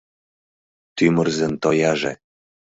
[0.95, 2.13] Тӱмырзын тояже